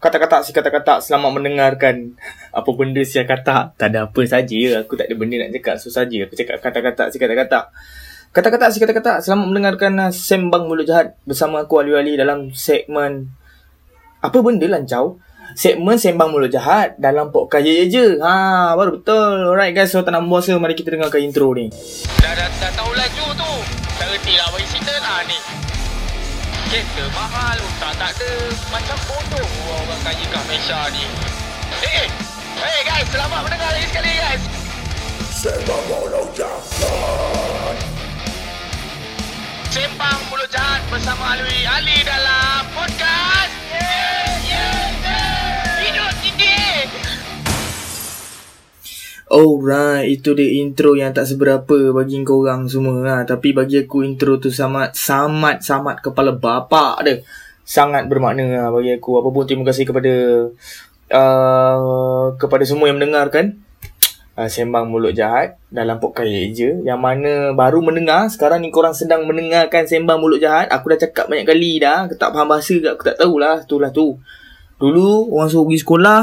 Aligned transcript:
kata-kata 0.00 0.40
si 0.40 0.56
kata-kata 0.56 1.04
selamat 1.04 1.30
mendengarkan 1.36 2.16
apa 2.56 2.70
benda 2.72 3.04
si 3.04 3.20
kata. 3.20 3.76
Tak 3.76 3.88
ada 3.92 4.08
apa 4.08 4.20
saja. 4.24 4.80
Aku 4.80 4.96
tak 4.96 5.12
ada 5.12 5.14
benda 5.14 5.36
nak 5.44 5.52
cakap. 5.52 5.76
So 5.76 5.92
saja 5.92 6.16
aku 6.24 6.34
cakap 6.34 6.64
kata-kata 6.64 7.12
si 7.12 7.20
kata-kata. 7.20 7.68
Kata-kata 8.32 8.72
si 8.72 8.80
kata-kata 8.80 9.20
selamat 9.20 9.46
mendengarkan 9.46 9.92
uh, 10.08 10.10
Sembang 10.14 10.70
Mulut 10.70 10.88
Jahat 10.88 11.18
bersama 11.28 11.66
aku 11.66 11.84
Ali 11.84 11.92
Ali 11.92 12.12
dalam 12.16 12.54
segmen 12.56 13.28
apa 14.24 14.38
benda 14.40 14.64
lancau? 14.70 15.20
Segmen 15.52 15.98
Sembang 15.98 16.30
Mulut 16.32 16.48
Jahat 16.48 16.96
dalam 16.96 17.34
podcast 17.34 17.66
je 17.66 17.90
je. 17.90 18.06
Ha, 18.22 18.78
baru 18.78 19.02
betul. 19.02 19.50
Alright 19.50 19.74
guys, 19.74 19.90
so 19.90 20.00
tak 20.06 20.14
nak 20.14 20.24
buang 20.24 20.62
mari 20.62 20.78
kita 20.78 20.94
dengarkan 20.94 21.26
intro 21.26 21.50
ni. 21.52 21.74
Dah, 22.22 22.32
dah, 22.38 22.48
dah 22.48 22.70
tahu 22.78 22.90
laju 22.94 23.26
tu. 23.34 23.52
Tak 23.98 24.06
reti 24.14 24.34
lah 24.38 24.48
bagi. 24.54 24.79
Kereta 26.70 27.02
mahal, 27.18 27.58
tak 27.82 27.98
tak 27.98 28.14
ada. 28.14 28.30
Macam 28.70 28.94
bodoh 29.10 29.48
orang 29.74 30.00
kaya 30.06 30.22
kat 30.22 30.42
Malaysia 30.46 30.86
ni. 30.94 31.02
Eh, 31.82 32.06
eh, 32.06 32.08
hey 32.62 32.78
guys, 32.86 33.10
selamat 33.10 33.42
mendengar 33.42 33.74
lagi 33.74 33.90
sekali 33.90 34.14
guys. 34.14 34.42
Sembang 35.34 35.82
Mulut 35.90 36.30
Jahat 36.30 36.62
Sembang 39.66 40.22
Mulut 40.30 40.46
Jahat 40.46 40.86
bersama 40.94 41.34
Alwi 41.34 41.66
Ali 41.66 42.06
dalam 42.06 42.62
podcast. 42.70 43.39
Alright, 49.30 50.10
itu 50.10 50.34
dia 50.34 50.58
intro 50.58 50.98
yang 50.98 51.14
tak 51.14 51.22
seberapa 51.22 51.94
bagi 51.94 52.18
korang 52.26 52.66
semua 52.66 52.98
lah. 52.98 53.20
Tapi 53.22 53.54
bagi 53.54 53.86
aku 53.86 54.02
intro 54.02 54.42
tu 54.42 54.50
sangat, 54.50 54.98
sangat, 54.98 55.62
sangat 55.62 56.02
kepala 56.02 56.34
bapak 56.34 56.94
dia. 57.06 57.22
Sangat 57.62 58.10
bermakna 58.10 58.42
lah 58.50 58.74
bagi 58.74 58.98
aku. 58.98 59.22
Apa 59.22 59.30
pun 59.30 59.46
terima 59.46 59.62
kasih 59.70 59.86
kepada 59.86 60.10
uh, 61.14 62.34
kepada 62.42 62.66
semua 62.66 62.90
yang 62.90 62.98
mendengarkan. 62.98 63.62
Uh, 64.34 64.50
Sembang 64.50 64.90
Mulut 64.90 65.14
Jahat 65.14 65.62
dalam 65.70 66.02
podcast 66.02 66.26
je. 66.50 66.82
Yang 66.82 66.98
mana 66.98 67.54
baru 67.54 67.86
mendengar. 67.86 68.26
Sekarang 68.34 68.66
ni 68.66 68.74
korang 68.74 68.98
sedang 68.98 69.30
mendengarkan 69.30 69.86
Sembang 69.86 70.18
Mulut 70.18 70.42
Jahat. 70.42 70.74
Aku 70.74 70.90
dah 70.90 71.06
cakap 71.06 71.30
banyak 71.30 71.46
kali 71.46 71.78
dah. 71.78 72.10
Aku 72.10 72.18
tak 72.18 72.34
faham 72.34 72.50
bahasa 72.50 72.74
ke 72.74 72.98
aku 72.98 73.06
tak 73.06 73.14
tahulah. 73.14 73.62
Itulah 73.62 73.94
tu. 73.94 74.18
Dulu 74.82 75.30
orang 75.38 75.46
suruh 75.46 75.70
pergi 75.70 75.86
sekolah. 75.86 76.20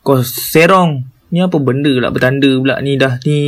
Kau 0.00 0.24
serong. 0.24 1.17
Ni 1.28 1.44
apa 1.44 1.60
benda 1.60 1.92
lah 2.00 2.08
bertanda 2.08 2.48
pula 2.56 2.80
ni 2.80 2.96
dah 2.96 3.20
ni 3.28 3.38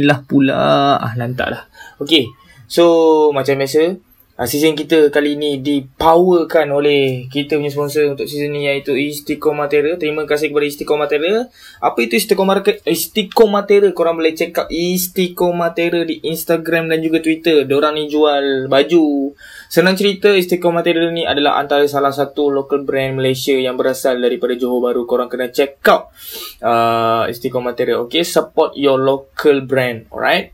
lah 0.00 0.24
pula. 0.24 0.96
Ah 0.96 1.12
lantak 1.16 1.52
dah. 1.52 1.62
Okay. 2.00 2.28
So 2.66 3.28
macam 3.30 3.60
biasa. 3.60 4.05
Uh, 4.36 4.44
season 4.44 4.76
kita 4.76 5.08
kali 5.08 5.32
ni 5.40 5.64
dipowerkan 5.64 6.68
oleh 6.68 7.24
kita 7.32 7.56
punya 7.56 7.72
sponsor 7.72 8.12
untuk 8.12 8.28
season 8.28 8.52
ni 8.52 8.68
iaitu 8.68 8.92
Istiqomatera. 8.92 9.96
Terima 9.96 10.28
kasih 10.28 10.52
kepada 10.52 10.68
Istiqomatera. 10.68 11.48
Apa 11.80 11.98
itu 12.04 12.20
Istiqomatera? 12.20 12.84
Istiqomatera 12.84 13.88
korang 13.96 14.20
boleh 14.20 14.36
check 14.36 14.52
out 14.60 14.68
Istiqomatera 14.68 16.04
di 16.04 16.20
Instagram 16.20 16.92
dan 16.92 17.00
juga 17.00 17.24
Twitter. 17.24 17.64
Diorang 17.64 17.96
ni 17.96 18.12
jual 18.12 18.68
baju. 18.68 19.32
Senang 19.72 19.96
cerita 19.96 20.28
Istiqomatera 20.28 21.08
ni 21.08 21.24
adalah 21.24 21.56
antara 21.56 21.88
salah 21.88 22.12
satu 22.12 22.52
local 22.52 22.84
brand 22.84 23.16
Malaysia 23.16 23.56
yang 23.56 23.80
berasal 23.80 24.20
daripada 24.20 24.52
Johor 24.52 24.84
Bahru. 24.84 25.08
Korang 25.08 25.32
kena 25.32 25.48
check 25.48 25.80
out 25.88 26.12
uh, 26.60 27.24
Istiqomatera. 27.24 28.04
Okay, 28.04 28.20
support 28.20 28.76
your 28.76 29.00
local 29.00 29.64
brand. 29.64 30.12
Alright. 30.12 30.52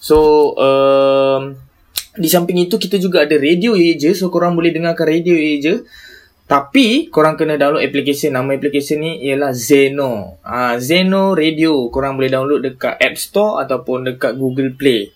So, 0.00 0.56
um, 0.56 1.67
di 2.18 2.28
samping 2.28 2.66
itu 2.66 2.76
kita 2.76 2.98
juga 2.98 3.24
ada 3.24 3.38
radio 3.38 3.78
je 3.78 4.12
so 4.12 4.28
korang 4.28 4.58
boleh 4.58 4.74
dengarkan 4.74 5.06
radio 5.06 5.34
je 5.38 5.86
tapi 6.48 7.12
korang 7.12 7.36
kena 7.36 7.60
download 7.60 7.84
application. 7.84 8.32
Nama 8.32 8.56
application 8.56 9.04
ni 9.04 9.20
ialah 9.28 9.52
Zeno. 9.52 10.40
Ah 10.40 10.80
Zeno 10.80 11.36
Radio. 11.36 11.92
Korang 11.92 12.16
boleh 12.16 12.32
download 12.32 12.64
dekat 12.64 12.96
App 12.96 13.20
Store 13.20 13.60
ataupun 13.60 14.08
dekat 14.08 14.40
Google 14.40 14.72
Play 14.72 15.12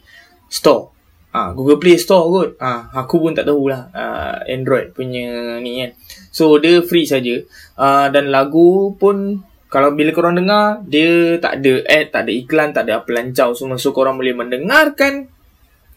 Store. 0.53 0.93
Ah 1.33 1.57
Google 1.57 1.81
Play 1.81 1.97
Store 1.97 2.29
kot. 2.29 2.61
Ah 2.61 2.93
aku 2.93 3.17
pun 3.17 3.33
tak 3.33 3.49
tahulah 3.49 3.89
ah 3.97 4.45
Android 4.45 4.93
punya 4.93 5.57
ni 5.65 5.81
kan. 5.81 5.97
So 6.29 6.61
dia 6.61 6.85
free 6.85 7.09
saja. 7.09 7.41
Ah 7.81 8.13
dan 8.13 8.29
lagu 8.29 8.93
pun 9.01 9.41
kalau 9.73 9.97
bila 9.97 10.13
korang 10.13 10.37
dengar 10.37 10.85
dia 10.85 11.41
tak 11.41 11.65
ada 11.65 11.81
ad 11.89 12.13
tak 12.13 12.29
ada 12.29 12.33
iklan 12.37 12.77
tak 12.77 12.85
ada 12.85 13.01
apa 13.01 13.09
lancau 13.09 13.57
semua. 13.57 13.81
So 13.81 13.97
korang 13.97 14.21
boleh 14.21 14.37
mendengarkan 14.37 15.33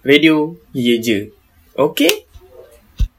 radio 0.06 0.54
ye 0.70 1.02
je. 1.02 1.34
Okay? 1.74 2.30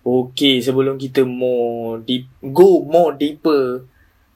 Okay, 0.07 0.63
sebelum 0.63 1.03
kita 1.03 1.27
more 1.27 1.99
deep, 1.99 2.31
go 2.55 2.87
more 2.87 3.19
deeper 3.19 3.83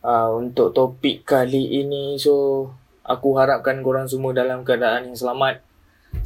uh, 0.03 0.35
untuk 0.35 0.75
topik 0.75 1.23
kali 1.23 1.79
ini. 1.87 2.19
So, 2.19 2.67
aku 3.07 3.39
harapkan 3.39 3.79
korang 3.87 4.11
semua 4.11 4.35
dalam 4.35 4.67
keadaan 4.67 5.15
yang 5.15 5.17
selamat, 5.17 5.63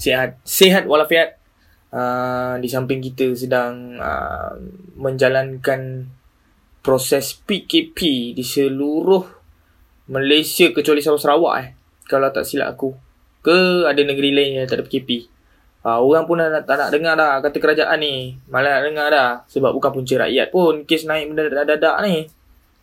sihat, 0.01 0.41
sihat 0.49 0.89
walafiat. 0.89 1.37
Uh, 1.95 2.59
di 2.59 2.67
samping 2.67 2.99
kita 2.99 3.37
sedang 3.39 4.01
uh, 4.03 4.59
menjalankan 4.99 6.11
proses 6.83 7.39
PKP 7.39 8.33
di 8.35 8.43
seluruh 8.43 9.23
Malaysia 10.11 10.73
kecuali 10.75 10.99
Sarawak 10.99 11.55
eh. 11.62 11.69
Kalau 12.11 12.35
tak 12.35 12.49
silap 12.49 12.75
aku. 12.75 12.97
Ke 13.45 13.87
ada 13.87 14.01
negeri 14.01 14.35
lain 14.35 14.59
yang 14.59 14.67
tak 14.67 14.83
ada 14.83 14.85
PKP. 14.89 15.34
Ha, 15.84 16.00
orang 16.00 16.25
pun 16.25 16.41
dah, 16.41 16.65
tak 16.65 16.81
nak 16.81 16.89
dengar 16.89 17.12
dah 17.12 17.45
kata 17.45 17.61
kerajaan 17.61 18.00
ni. 18.00 18.41
Malah 18.49 18.81
nak 18.81 18.83
dengar 18.89 19.06
dah. 19.12 19.31
Sebab 19.53 19.77
bukan 19.77 20.00
punca 20.00 20.25
rakyat 20.25 20.49
pun 20.49 20.89
kes 20.89 21.05
naik 21.05 21.28
mendadak-dadak 21.28 21.97
ni. 22.09 22.25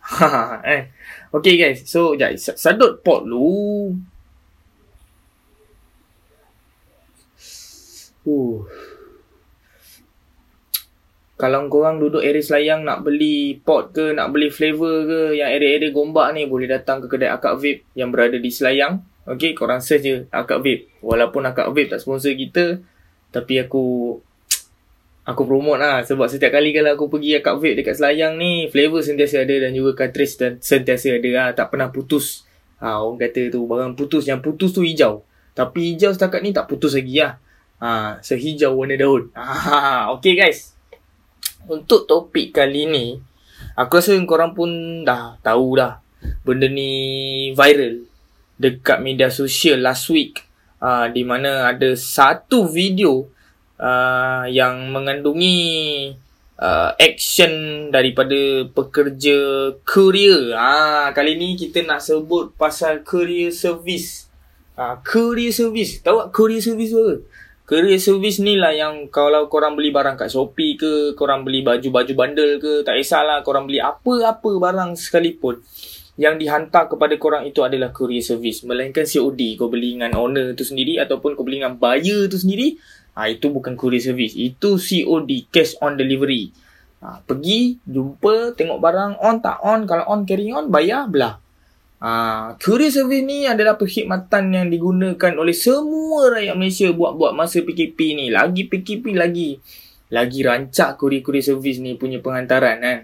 eh. 0.78 0.82
Okay 1.34 1.54
guys. 1.58 1.82
So, 1.82 2.14
jap. 2.14 2.38
Sadut 2.38 3.02
pot 3.02 3.26
lu. 3.26 3.90
Uh. 8.22 8.62
Kalau 11.34 11.66
korang 11.66 11.98
duduk 11.98 12.22
area 12.22 12.38
Selayang 12.38 12.86
nak 12.86 13.02
beli 13.02 13.58
pot 13.58 13.90
ke, 13.90 14.14
nak 14.14 14.30
beli 14.30 14.46
flavor 14.46 15.02
ke, 15.02 15.20
yang 15.34 15.50
area-area 15.50 15.90
Gombak 15.90 16.38
ni 16.38 16.46
boleh 16.46 16.70
datang 16.70 17.02
ke 17.02 17.10
kedai 17.10 17.34
Akak 17.34 17.58
Vape 17.58 17.82
yang 17.98 18.14
berada 18.14 18.38
di 18.38 18.46
Selayang. 18.46 19.02
Okay, 19.22 19.54
korang 19.54 19.78
search 19.78 20.02
je 20.02 20.14
Akak 20.34 20.66
Vape. 20.66 20.90
Walaupun 20.98 21.46
Akak 21.46 21.70
Vape 21.70 21.94
tak 21.94 22.02
sponsor 22.02 22.34
kita, 22.34 22.82
tapi 23.32 23.62
aku 23.62 24.18
Aku 25.30 25.46
promote 25.46 25.78
lah. 25.78 26.02
Sebab 26.02 26.26
setiap 26.26 26.58
kali 26.58 26.74
kalau 26.74 26.98
aku 26.98 27.06
pergi 27.06 27.38
Akak 27.38 27.62
vape 27.62 27.78
dekat 27.78 27.94
Selayang 27.94 28.34
ni 28.42 28.66
Flavor 28.66 29.06
sentiasa 29.06 29.46
ada 29.46 29.54
Dan 29.54 29.70
juga 29.70 29.94
cartridge 29.94 30.34
dan 30.34 30.58
sentiasa 30.58 31.14
ada. 31.14 31.30
Lah 31.30 31.48
Tak 31.54 31.70
pernah 31.70 31.94
putus. 31.94 32.42
Ha, 32.82 32.98
Orang 32.98 33.22
kata 33.22 33.46
tu 33.46 33.62
Barang 33.70 33.94
putus 33.94 34.26
Yang 34.26 34.42
putus 34.42 34.74
tu 34.74 34.82
hijau. 34.82 35.22
Tapi 35.54 35.94
hijau 35.94 36.10
setakat 36.10 36.42
ni 36.42 36.50
tak 36.50 36.66
putus 36.66 36.98
lagi 36.98 37.22
lah. 37.22 37.38
Ha, 37.78 38.18
Sehijau 38.18 38.74
warna 38.74 38.98
daun. 38.98 39.30
Ha, 39.38 40.10
Okay 40.18 40.34
guys. 40.34 40.74
Untuk 41.70 42.10
topik 42.10 42.50
kali 42.50 42.90
ni 42.90 43.22
Aku 43.78 44.02
rasa 44.02 44.18
korang 44.26 44.58
pun 44.58 44.68
dah 45.06 45.38
tahu 45.38 45.78
dah. 45.78 46.02
Benda 46.42 46.66
ni 46.66 47.54
viral 47.54 48.11
Dekat 48.62 49.02
media 49.02 49.26
sosial 49.26 49.82
last 49.82 50.06
week 50.14 50.38
uh, 50.78 51.10
di 51.10 51.26
mana 51.26 51.74
ada 51.74 51.98
satu 51.98 52.70
video 52.70 53.26
uh, 53.82 54.46
yang 54.46 54.94
mengandungi 54.94 55.58
uh, 56.62 56.94
action 56.94 57.50
daripada 57.90 58.70
pekerja 58.70 59.38
courier. 59.82 60.54
Ah 60.54 60.62
uh, 60.62 61.06
kali 61.10 61.34
ni 61.34 61.58
kita 61.58 61.82
nak 61.82 62.06
sebut 62.06 62.54
pasal 62.54 63.02
courier 63.02 63.50
service. 63.50 64.30
Ah 64.78 64.94
uh, 64.94 64.94
courier 65.02 65.50
service. 65.50 65.98
Tahu 65.98 66.22
tak 66.22 66.28
courier 66.30 66.62
service 66.62 66.94
apa? 66.94 67.14
Courier 67.66 67.98
service 67.98 68.38
ni 68.42 68.58
lah 68.58 68.74
yang 68.74 69.10
kalau 69.10 69.50
korang 69.50 69.78
beli 69.78 69.94
barang 69.94 70.18
kat 70.18 70.28
Shopee 70.30 70.74
ke, 70.78 71.14
korang 71.14 71.46
beli 71.46 71.62
baju-baju 71.62 72.12
bundle 72.12 72.58
ke, 72.58 72.82
tak 72.82 72.98
kisahlah 72.98 73.40
korang 73.46 73.70
beli 73.70 73.78
apa-apa 73.78 74.50
barang 74.58 74.98
sekalipun 74.98 75.62
yang 76.20 76.36
dihantar 76.36 76.92
kepada 76.92 77.16
korang 77.16 77.48
itu 77.48 77.64
adalah 77.64 77.88
courier 77.88 78.20
service. 78.20 78.68
Melainkan 78.68 79.08
COD 79.08 79.56
kau 79.56 79.72
beli 79.72 79.96
dengan 79.96 80.12
owner 80.20 80.52
tu 80.52 80.64
sendiri 80.64 81.00
ataupun 81.00 81.32
kau 81.32 81.44
beli 81.44 81.64
dengan 81.64 81.80
buyer 81.80 82.28
tu 82.28 82.36
sendiri 82.36 82.76
ha, 83.16 83.32
itu 83.32 83.48
bukan 83.48 83.72
courier 83.80 84.02
service. 84.04 84.36
Itu 84.36 84.76
COD 84.76 85.48
cash 85.48 85.80
on 85.80 85.96
delivery. 85.96 86.52
Ha, 87.02 87.24
pergi 87.24 87.80
jumpa 87.88 88.54
tengok 88.54 88.78
barang 88.78 89.12
on 89.24 89.40
tak 89.40 89.58
on 89.64 89.88
kalau 89.88 90.04
on 90.06 90.28
carry 90.28 90.52
on 90.52 90.68
bayar 90.68 91.08
belah. 91.08 91.40
Ha, 92.04 92.10
courier 92.60 92.92
service 92.92 93.24
ni 93.24 93.48
adalah 93.48 93.80
perkhidmatan 93.80 94.52
yang 94.52 94.68
digunakan 94.68 95.32
oleh 95.38 95.56
semua 95.56 96.28
rakyat 96.34 96.54
Malaysia 96.58 96.92
buat-buat 96.92 97.32
masa 97.32 97.64
PKP 97.64 98.20
ni. 98.20 98.26
Lagi 98.28 98.68
PKP 98.68 99.16
lagi. 99.16 99.56
Lagi 100.12 100.44
rancak 100.44 101.00
courier-courier 101.00 101.56
service 101.56 101.80
ni 101.80 101.96
punya 101.96 102.20
penghantaran 102.20 102.84
kan? 102.84 102.98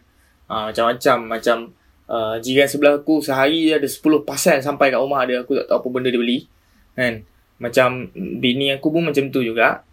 Ha, 0.52 0.54
macam-macam 0.68 1.16
macam 1.24 1.77
Uh, 2.08 2.40
jiran 2.40 2.64
sebelah 2.64 3.04
aku 3.04 3.20
sehari 3.20 3.68
ada 3.68 3.84
10 3.84 4.00
pasal 4.24 4.64
sampai 4.64 4.88
kat 4.88 4.96
rumah 4.96 5.20
dia. 5.28 5.44
Aku 5.44 5.52
tak 5.52 5.68
tahu 5.68 5.76
apa 5.84 5.88
benda 5.92 6.08
dia 6.08 6.16
beli. 6.16 6.48
Kan? 6.96 7.28
Macam 7.60 8.08
bini 8.16 8.72
aku 8.72 8.88
pun 8.88 9.04
macam 9.04 9.28
tu 9.28 9.44
juga. 9.44 9.84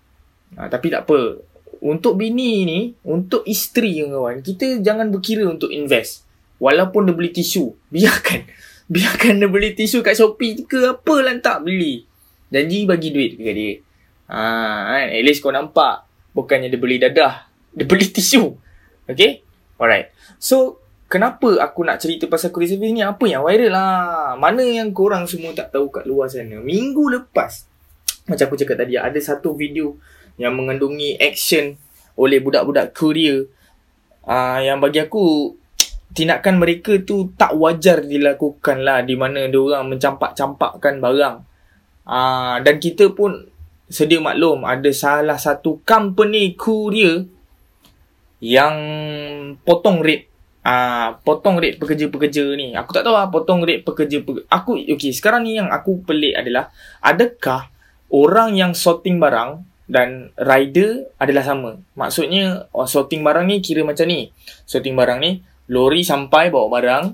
Uh, 0.56 0.72
tapi 0.72 0.88
tak 0.88 1.04
apa. 1.04 1.44
Untuk 1.84 2.16
bini 2.16 2.64
ni, 2.64 2.80
untuk 3.04 3.44
isteri 3.44 4.00
kawan, 4.08 4.40
kita 4.40 4.80
jangan 4.80 5.12
berkira 5.12 5.44
untuk 5.46 5.70
invest. 5.70 6.24
Walaupun 6.58 7.12
dia 7.12 7.14
beli 7.14 7.36
tisu. 7.36 7.76
Biarkan. 7.94 8.48
Biarkan 8.88 9.34
dia 9.44 9.50
beli 9.52 9.76
tisu 9.76 10.00
kat 10.00 10.16
Shopee 10.16 10.64
ke 10.64 10.96
apa 10.96 11.16
lah 11.20 11.36
tak 11.44 11.68
beli. 11.68 12.08
Janji 12.48 12.88
bagi 12.88 13.12
duit 13.12 13.36
ke 13.36 13.52
dia. 13.52 13.84
Ha, 14.32 14.40
kan? 14.96 15.06
At 15.12 15.24
least 15.28 15.44
kau 15.44 15.52
nampak. 15.52 16.08
Bukannya 16.32 16.72
dia 16.72 16.80
beli 16.80 16.96
dadah. 16.96 17.52
Dia 17.76 17.84
beli 17.84 18.08
tisu. 18.08 18.56
Okay? 19.04 19.44
Alright. 19.76 20.16
So, 20.40 20.85
kenapa 21.06 21.62
aku 21.62 21.86
nak 21.86 22.02
cerita 22.02 22.26
pasal 22.26 22.50
Korea 22.50 22.76
Service 22.76 22.94
ni? 22.94 23.02
Apa 23.02 23.26
yang 23.30 23.46
viral 23.46 23.72
lah? 23.72 24.34
Mana 24.36 24.66
yang 24.66 24.92
korang 24.92 25.30
semua 25.30 25.54
tak 25.54 25.72
tahu 25.74 25.90
kat 25.90 26.06
luar 26.06 26.28
sana? 26.30 26.60
Minggu 26.60 27.08
lepas, 27.10 27.66
macam 28.26 28.46
aku 28.50 28.58
cakap 28.58 28.82
tadi, 28.82 28.98
ada 28.98 29.18
satu 29.22 29.54
video 29.54 29.96
yang 30.36 30.58
mengandungi 30.58 31.16
action 31.22 31.78
oleh 32.18 32.42
budak-budak 32.42 32.92
Korea. 32.92 33.44
Uh, 34.26 34.60
yang 34.66 34.82
bagi 34.82 35.00
aku, 35.00 35.54
tindakan 36.16 36.58
mereka 36.58 36.98
tu 37.04 37.36
tak 37.36 37.54
wajar 37.54 38.02
dilakukan 38.02 38.82
lah 38.82 39.04
di 39.04 39.14
mana 39.14 39.48
orang 39.52 39.96
mencampak-campakkan 39.96 41.00
barang. 41.00 41.38
Uh, 42.06 42.58
dan 42.62 42.78
kita 42.78 43.12
pun 43.14 43.50
sedia 43.86 44.18
maklum 44.18 44.66
ada 44.66 44.90
salah 44.90 45.38
satu 45.38 45.82
company 45.86 46.58
Korea 46.58 47.22
yang 48.42 48.76
potong 49.62 50.02
rate 50.02 50.35
uh, 50.66 51.08
potong 51.22 51.62
rate 51.62 51.78
pekerja-pekerja 51.78 52.58
ni. 52.58 52.74
Aku 52.74 52.92
tak 52.92 53.06
tahu 53.06 53.14
lah 53.14 53.30
potong 53.30 53.62
rate 53.62 53.86
pekerja 53.86 54.26
pekerja. 54.26 54.50
Aku 54.50 54.82
okey, 54.82 55.14
sekarang 55.14 55.46
ni 55.46 55.62
yang 55.62 55.70
aku 55.70 56.02
pelik 56.02 56.34
adalah 56.34 56.74
adakah 57.06 57.70
orang 58.10 58.58
yang 58.58 58.74
sorting 58.74 59.22
barang 59.22 59.62
dan 59.86 60.34
rider 60.42 61.14
adalah 61.22 61.46
sama. 61.46 61.78
Maksudnya 61.94 62.66
oh, 62.74 62.90
sorting 62.90 63.22
barang 63.22 63.46
ni 63.46 63.62
kira 63.62 63.86
macam 63.86 64.10
ni. 64.10 64.34
Sorting 64.66 64.98
barang 64.98 65.22
ni 65.22 65.46
lori 65.70 66.02
sampai 66.02 66.50
bawa 66.50 66.68
barang 66.82 67.06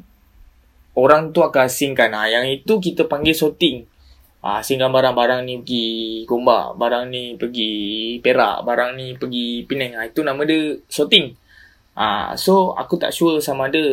orang 0.96 1.36
tu 1.36 1.44
akan 1.44 1.68
asingkan. 1.68 2.16
Ha, 2.16 2.32
yang 2.32 2.48
itu 2.48 2.80
kita 2.80 3.12
panggil 3.12 3.36
sorting. 3.36 3.84
Ha, 4.42 4.66
asingkan 4.66 4.90
barang-barang 4.90 5.46
ni 5.46 5.62
pergi 5.62 5.88
Gombak, 6.26 6.74
barang 6.74 7.14
ni 7.14 7.38
pergi 7.38 7.72
Perak, 8.26 8.66
barang 8.66 8.98
ni 8.98 9.14
pergi 9.14 9.68
Penang. 9.70 9.92
Ha, 10.00 10.10
itu 10.10 10.26
nama 10.26 10.42
dia 10.48 10.80
sorting. 10.88 11.41
Ah, 11.92 12.34
so 12.40 12.72
aku 12.74 12.96
tak 12.96 13.12
sure 13.12 13.44
sama 13.44 13.68
ada 13.68 13.84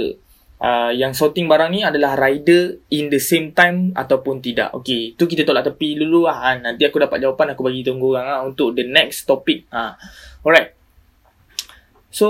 uh, 0.63 0.91
yang 0.95 1.15
sorting 1.15 1.47
barang 1.51 1.71
ni 1.71 1.81
adalah 1.83 2.15
rider 2.15 2.79
in 2.95 3.11
the 3.11 3.19
same 3.19 3.55
time 3.55 3.91
ataupun 3.95 4.43
tidak. 4.43 4.75
Okay, 4.83 5.15
tu 5.19 5.27
kita 5.27 5.43
tolak 5.43 5.67
tepi 5.67 5.99
dulu 5.99 6.27
lah. 6.27 6.39
Ha. 6.39 6.51
Nanti 6.63 6.87
aku 6.87 7.03
dapat 7.03 7.23
jawapan 7.23 7.55
aku 7.55 7.63
bagi 7.67 7.83
tunggu 7.83 8.15
orang 8.15 8.27
lah 8.27 8.41
untuk 8.47 8.75
the 8.75 8.87
next 8.87 9.27
topic. 9.27 9.67
Ha. 9.75 9.99
Alright. 10.43 10.75
So, 12.09 12.29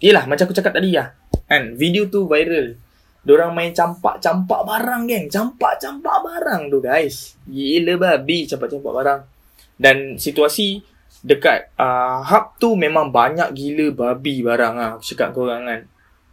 yelah 0.00 0.24
macam 0.28 0.48
aku 0.48 0.56
cakap 0.56 0.76
tadi 0.76 0.96
lah. 0.96 1.12
Kan, 1.50 1.74
video 1.74 2.06
tu 2.06 2.30
viral. 2.30 2.78
Diorang 3.20 3.52
main 3.52 3.76
campak-campak 3.76 4.64
barang 4.64 5.02
geng. 5.04 5.28
Campak-campak 5.28 6.16
barang 6.24 6.72
tu 6.72 6.80
guys. 6.80 7.36
Gila 7.44 8.00
babi 8.00 8.48
campak-campak 8.48 8.92
barang. 8.96 9.20
Dan 9.76 10.16
situasi 10.16 10.80
dekat 11.20 11.72
uh, 11.76 12.24
hub 12.24 12.56
tu 12.56 12.72
memang 12.76 13.12
banyak 13.12 13.52
gila 13.52 13.92
babi 13.92 14.40
barang 14.40 14.74
ah. 14.76 14.90
Aku 14.96 15.04
cakap 15.04 15.36
kau 15.36 15.44
orang 15.44 15.64
kan 15.68 15.80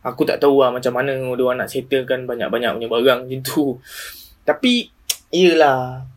aku 0.07 0.24
tak 0.24 0.39
tahu 0.39 0.63
lah 0.63 0.72
macam 0.72 0.95
mana 0.95 1.12
dia 1.12 1.51
nak 1.51 1.68
settlekan 1.68 2.24
banyak-banyak 2.24 2.80
punya 2.80 2.88
barang 2.88 3.19
macam 3.28 3.42
tu. 3.44 3.75
Tapi 4.48 4.88
iyalah 5.36 6.07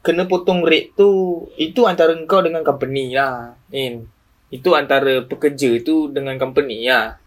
kena 0.00 0.24
potong 0.28 0.64
rate 0.64 0.96
tu 0.96 1.44
itu 1.60 1.84
antara 1.84 2.12
kau 2.24 2.40
dengan 2.40 2.64
company 2.64 3.12
lah 3.12 3.52
in 3.72 4.08
itu 4.48 4.72
antara 4.72 5.24
pekerja 5.28 5.76
tu 5.84 6.08
dengan 6.08 6.40
company 6.40 6.88
lah 6.88 7.20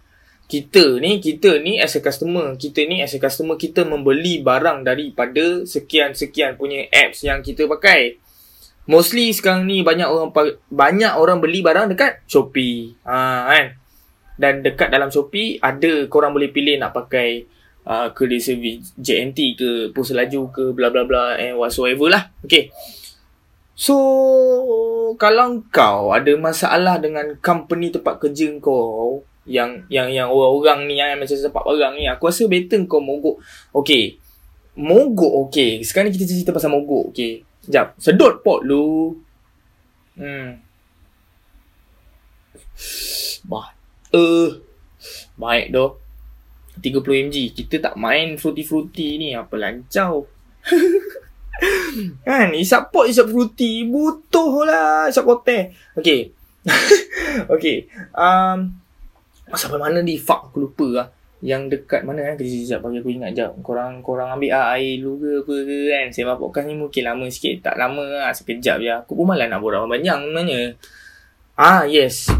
kita 0.50 0.98
ni 1.00 1.22
kita 1.22 1.62
ni 1.62 1.78
as 1.78 1.94
a 1.98 2.02
customer 2.02 2.58
kita 2.58 2.86
ni 2.90 3.06
as 3.06 3.14
a 3.14 3.22
customer 3.22 3.56
kita 3.62 3.86
membeli 3.86 4.42
barang 4.42 4.86
daripada 4.86 5.64
sekian-sekian 5.64 6.58
punya 6.58 6.90
apps 6.90 7.26
yang 7.26 7.46
kita 7.46 7.70
pakai 7.70 8.22
Mostly 8.84 9.32
sekarang 9.32 9.64
ni 9.64 9.80
banyak 9.80 10.04
orang 10.04 10.36
banyak 10.68 11.14
orang 11.16 11.40
beli 11.40 11.64
barang 11.64 11.96
dekat 11.96 12.20
Shopee. 12.28 13.00
Ha 13.08 13.48
kan. 13.48 13.68
Dan 14.36 14.60
dekat 14.60 14.92
dalam 14.92 15.08
Shopee 15.08 15.56
ada 15.64 16.08
korang 16.12 16.36
boleh 16.36 16.52
pilih 16.52 16.76
nak 16.76 16.92
pakai 16.92 17.48
uh, 17.88 18.12
credit 18.12 18.44
service 18.44 18.92
JNT 19.00 19.40
ke 19.56 19.70
pos 19.96 20.12
laju 20.12 20.52
ke 20.52 20.64
bla 20.76 20.92
bla 20.92 21.08
bla 21.08 21.40
and 21.40 21.56
whatsoever 21.56 22.12
lah. 22.12 22.28
Okay. 22.44 22.76
So 23.74 23.96
kalau 25.16 25.64
kau 25.72 26.12
ada 26.12 26.36
masalah 26.36 27.00
dengan 27.00 27.40
company 27.40 27.88
tempat 27.88 28.20
kerja 28.20 28.52
kau 28.60 29.24
yang 29.48 29.88
yang 29.88 30.12
yang 30.12 30.28
orang-orang 30.28 30.88
ni 30.88 31.00
yang 31.00 31.20
macam 31.20 31.36
sepak 31.36 31.64
barang 31.64 32.00
ni 32.00 32.08
aku 32.12 32.28
rasa 32.28 32.52
better 32.52 32.84
kau 32.84 33.00
mogok. 33.00 33.40
Okay. 33.72 34.20
Mogok 34.76 35.48
okay. 35.48 35.80
Sekarang 35.88 36.12
ni 36.12 36.20
kita 36.20 36.28
cerita 36.28 36.52
pasal 36.52 36.76
mogok. 36.76 37.16
Okay. 37.16 37.48
Sekejap. 37.64 37.88
Sedut 38.00 38.34
pot 38.44 38.60
lu. 38.64 39.16
Hmm. 40.20 40.60
Bah. 43.48 43.72
Uh. 44.12 44.60
Baik 45.40 45.72
doh. 45.72 45.98
30 46.84 47.32
mg. 47.32 47.36
Kita 47.56 47.92
tak 47.92 47.96
main 47.96 48.36
fruity-fruity 48.36 49.18
ni. 49.18 49.30
Apa 49.32 49.56
lancau. 49.56 50.28
kan? 52.28 52.52
Isap 52.52 52.92
pot, 52.92 53.08
isap 53.08 53.32
fruity. 53.32 53.88
Butuh 53.88 54.68
lah. 54.68 55.08
Isap 55.08 55.24
kote. 55.24 55.72
Okay. 55.96 56.36
okay. 57.54 57.88
Um, 58.12 58.76
sampai 59.56 59.80
mana 59.80 60.04
di? 60.04 60.20
Fuck, 60.20 60.52
aku 60.52 60.68
lupa 60.68 60.88
lah 60.92 61.08
yang 61.44 61.68
dekat 61.68 62.08
mana 62.08 62.24
kan 62.24 62.40
kerja 62.40 62.56
sekejap 62.56 62.80
bagi 62.88 63.04
aku 63.04 63.12
ingat 63.12 63.32
jap. 63.36 63.52
Korang 63.60 64.00
korang 64.00 64.40
ambil 64.40 64.56
ah, 64.56 64.80
air 64.80 65.04
dulu 65.04 65.20
ke 65.20 65.32
apa 65.44 65.54
ke 65.68 65.76
kan? 65.92 66.06
Buat 66.16 66.38
podcast 66.40 66.66
ni 66.72 66.76
mungkin 66.80 67.04
lama 67.04 67.26
sikit. 67.28 67.56
Tak 67.68 67.76
lama 67.76 68.04
lah 68.08 68.32
sekejap 68.32 68.78
je. 68.80 68.92
Aku 69.04 69.12
pun 69.20 69.28
malah 69.28 69.52
nak 69.52 69.60
borak 69.60 69.84
banyak 69.84 70.16
sebenarnya. 70.24 70.80
Ah 71.60 71.84
yes. 71.84 72.32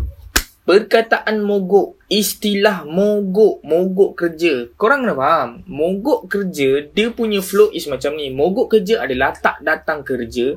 Perkataan 0.64 1.44
mogok 1.44 2.00
istilah 2.08 2.88
mogok 2.88 3.60
mogok 3.68 4.16
kerja. 4.16 4.72
Korang 4.80 5.04
kena 5.04 5.20
faham. 5.20 5.50
Mogok 5.68 6.32
kerja 6.32 6.88
dia 6.88 7.12
punya 7.12 7.44
flow 7.44 7.76
is 7.76 7.84
macam 7.92 8.16
ni. 8.16 8.32
Mogok 8.32 8.80
kerja 8.80 9.04
adalah 9.04 9.36
tak 9.36 9.60
datang 9.68 10.08
kerja 10.08 10.56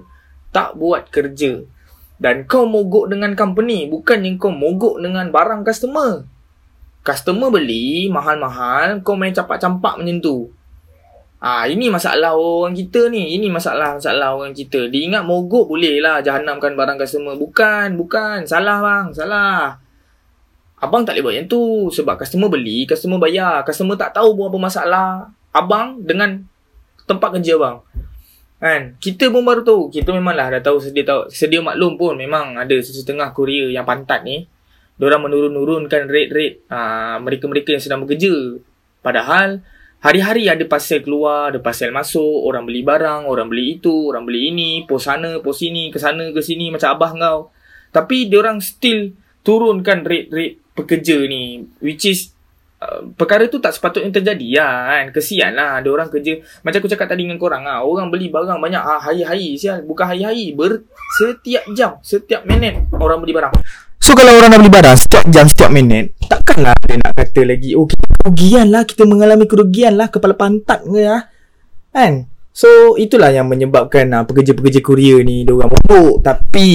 tak 0.55 0.79
buat 0.79 1.11
kerja. 1.11 1.67
Dan 2.23 2.47
kau 2.47 2.63
mogok 2.63 3.11
dengan 3.11 3.35
company 3.35 3.91
bukan 3.91 4.23
yang 4.23 4.39
kau 4.39 4.55
mogok 4.55 5.03
dengan 5.03 5.35
barang 5.35 5.67
customer 5.67 6.36
customer 7.07 7.55
beli 7.55 8.11
mahal-mahal 8.11 8.99
kau 9.07 9.15
main 9.15 9.31
campak-campak 9.31 10.03
macam 10.03 10.19
tu 10.19 10.51
Ah, 11.37 11.69
ini 11.69 11.93
masalah 11.93 12.33
orang 12.33 12.73
kita 12.73 13.13
ni. 13.13 13.37
Ini 13.37 13.53
masalah 13.53 14.01
masalah 14.01 14.33
orang 14.35 14.57
kita. 14.57 14.89
Dia 14.89 15.05
ingat 15.05 15.23
mogok 15.23 15.69
boleh 15.69 16.01
lah 16.01 16.25
jahanamkan 16.25 16.73
barang 16.73 16.97
customer. 16.97 17.37
Bukan, 17.37 17.95
bukan. 18.01 18.49
Salah 18.49 18.81
bang, 18.81 19.13
salah. 19.13 19.77
Abang 20.81 21.05
tak 21.05 21.21
boleh 21.21 21.23
buat 21.29 21.35
yang 21.37 21.49
tu. 21.49 21.93
Sebab 21.93 22.17
customer 22.17 22.49
beli, 22.49 22.89
customer 22.89 23.21
bayar. 23.21 23.63
Customer 23.69 24.01
tak 24.01 24.17
tahu 24.17 24.33
apa 24.49 24.57
masalah 24.57 25.07
abang 25.53 26.01
dengan 26.01 26.41
tempat 27.05 27.37
kerja 27.37 27.61
bang. 27.61 27.77
Kan? 28.57 28.83
Kita 28.97 29.29
pun 29.29 29.45
baru 29.45 29.61
tahu. 29.61 29.93
Kita 29.93 30.17
memanglah 30.17 30.57
dah 30.57 30.63
tahu 30.65 30.81
sedia 30.81 31.05
tahu. 31.05 31.29
Sedia 31.29 31.61
maklum 31.61 32.01
pun 32.01 32.17
memang 32.17 32.57
ada 32.57 32.75
setengah 32.81 33.29
Korea 33.37 33.69
yang 33.69 33.85
pantat 33.85 34.25
ni 34.25 34.49
diorang 34.97 35.29
menurun-nurunkan 35.29 36.09
rate-rate 36.09 36.67
uh, 36.69 37.21
mereka-mereka 37.21 37.77
yang 37.77 37.83
sedang 37.85 38.01
bekerja. 38.05 38.61
Padahal 39.05 39.61
hari-hari 40.01 40.49
ada 40.49 40.65
pasal 40.65 41.05
keluar, 41.05 41.53
ada 41.53 41.61
pasal 41.61 41.93
masuk, 41.93 42.45
orang 42.45 42.65
beli 42.65 42.85
barang, 42.85 43.29
orang 43.29 43.49
beli 43.49 43.81
itu, 43.81 44.13
orang 44.13 44.25
beli 44.25 44.51
ini, 44.53 44.71
pos 44.89 45.05
sana, 45.05 45.41
pos 45.45 45.61
sini, 45.61 45.93
ke 45.93 46.01
sana, 46.01 46.33
ke 46.33 46.41
sini 46.41 46.73
macam 46.73 46.97
abah 46.97 47.13
kau. 47.17 47.41
Tapi 47.93 48.29
diorang 48.29 48.61
still 48.61 49.15
turunkan 49.47 50.03
rate-rate 50.03 50.67
pekerja 50.77 51.23
ni 51.25 51.65
which 51.81 52.05
is 52.05 52.37
uh, 52.85 53.07
perkara 53.17 53.49
tu 53.49 53.57
tak 53.63 53.73
sepatutnya 53.73 54.13
terjadi 54.13 54.47
ya 54.61 54.69
kan 54.69 55.07
kesian 55.15 55.57
lah 55.57 55.81
ada 55.81 55.89
orang 55.89 56.13
kerja 56.13 56.43
macam 56.61 56.79
aku 56.85 56.91
cakap 56.93 57.09
tadi 57.09 57.25
dengan 57.25 57.41
korang 57.41 57.65
lah 57.65 57.81
orang 57.81 58.13
beli 58.13 58.29
barang 58.29 58.61
banyak 58.61 58.83
ah, 58.83 59.01
hari-hari 59.01 59.57
sial 59.57 59.87
bukan 59.89 60.13
hari-hari 60.13 60.53
ber 60.53 60.85
setiap 61.17 61.65
jam 61.73 61.97
setiap 62.05 62.45
minit 62.45 62.85
orang 62.93 63.25
beli 63.25 63.33
barang 63.33 63.55
So 64.07 64.15
kalau 64.15 64.39
orang 64.39 64.55
nak 64.55 64.63
beli 64.63 64.71
barang 64.71 64.95
setiap 65.03 65.27
jam, 65.35 65.51
setiap 65.51 65.67
minit 65.67 66.15
Takkanlah 66.31 66.79
dia 66.87 66.95
nak 66.95 67.11
kata 67.11 67.43
lagi 67.43 67.75
Oh 67.75 67.91
kita 67.91 68.07
kerugian 68.23 68.71
lah, 68.71 68.87
kita 68.87 69.03
mengalami 69.03 69.51
kerugian 69.51 69.99
lah 69.99 70.15
Kepala 70.15 70.39
pantat 70.39 70.87
ke 70.87 71.03
lah 71.03 71.27
Kan? 71.91 72.31
So 72.55 72.95
itulah 72.95 73.35
yang 73.35 73.51
menyebabkan 73.51 74.07
uh, 74.15 74.23
pekerja-pekerja 74.23 74.79
Korea 74.79 75.27
ni 75.27 75.43
Dia 75.43 75.59
orang 75.59 75.75
mogok 75.75 76.23
Tapi 76.23 76.71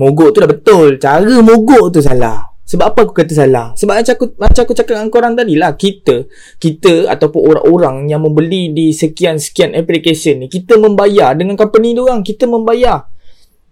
Mogok 0.00 0.28
tu 0.32 0.38
dah 0.40 0.48
betul 0.48 0.96
Cara 0.96 1.36
mogok 1.44 1.92
tu 1.92 2.00
salah 2.00 2.48
Sebab 2.64 2.96
apa 2.96 2.98
aku 3.04 3.12
kata 3.12 3.36
salah? 3.36 3.76
Sebab 3.76 3.92
macam 3.92 4.14
aku, 4.16 4.26
macam 4.40 4.60
aku 4.64 4.72
cakap 4.72 4.94
dengan 4.96 5.12
korang 5.12 5.36
tadi 5.36 5.52
lah 5.60 5.76
Kita 5.76 6.16
Kita 6.56 7.12
ataupun 7.12 7.40
orang-orang 7.44 8.08
yang 8.08 8.24
membeli 8.24 8.72
di 8.72 8.96
sekian-sekian 8.96 9.76
application 9.76 10.40
ni 10.40 10.48
Kita 10.48 10.80
membayar 10.80 11.36
dengan 11.36 11.60
company 11.60 11.92
dia 11.92 12.08
orang 12.08 12.24
Kita 12.24 12.48
membayar 12.48 13.04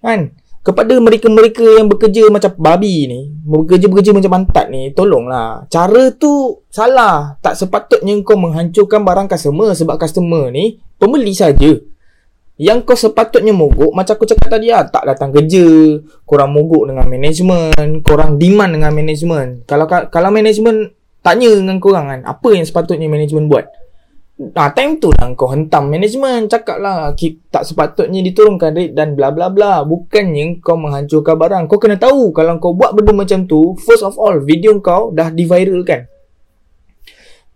Kan? 0.05 0.40
Kepada 0.61 0.93
mereka-mereka 1.01 1.65
yang 1.81 1.89
bekerja 1.89 2.29
macam 2.29 2.53
babi 2.61 3.09
ni, 3.09 3.21
bekerja-bekerja 3.49 4.13
macam 4.13 4.31
pantat 4.41 4.69
ni, 4.69 4.93
tolonglah. 4.93 5.65
Cara 5.73 6.13
tu 6.13 6.61
salah. 6.69 7.41
Tak 7.41 7.57
sepatutnya 7.57 8.13
kau 8.21 8.37
menghancurkan 8.37 9.01
barang 9.01 9.29
customer 9.33 9.73
sebab 9.73 9.97
customer 9.97 10.53
ni 10.53 10.77
pembeli 11.01 11.33
saja. 11.33 11.81
Yang 12.61 12.79
kau 12.85 12.93
sepatutnya 12.93 13.57
mogok 13.57 13.89
Macam 13.97 14.21
aku 14.21 14.29
cakap 14.29 14.53
tadi 14.53 14.69
lah 14.69 14.85
Tak 14.85 15.09
datang 15.09 15.33
kerja 15.33 15.65
Korang 16.29 16.53
mogok 16.53 16.93
dengan 16.93 17.09
management 17.09 18.05
Korang 18.05 18.37
demand 18.37 18.77
dengan 18.77 18.93
management 18.93 19.65
Kalau 19.65 19.89
kalau 19.89 20.29
management 20.29 20.93
Tanya 21.25 21.57
dengan 21.57 21.81
korang 21.81 22.13
kan 22.13 22.21
Apa 22.29 22.53
yang 22.53 22.69
sepatutnya 22.69 23.09
management 23.09 23.49
buat 23.49 23.65
Nah, 24.41 24.73
time 24.73 24.97
tu 24.97 25.13
lah 25.13 25.29
kau 25.37 25.53
hentam. 25.53 25.93
Management 25.93 26.49
Cakap 26.49 26.81
lah 26.81 27.13
Tak 27.53 27.61
sepatutnya 27.61 28.25
diturunkan 28.25 28.73
rate 28.73 28.97
Dan 28.97 29.13
bla 29.13 29.29
bla 29.29 29.53
bla. 29.53 29.85
Bukannya 29.85 30.65
kau 30.65 30.81
menghancurkan 30.81 31.37
barang. 31.37 31.63
Kau 31.69 31.77
kena 31.77 32.01
tahu 32.01 32.33
Kalau 32.33 32.57
kau 32.57 32.73
buat 32.73 32.97
benda 32.97 33.13
macam 33.13 33.45
tu 33.45 33.77
First 33.77 34.01
of 34.01 34.17
all 34.17 34.41
Video 34.41 34.81
kau 34.81 35.13
dah 35.13 35.29
diviralkan 35.29 36.09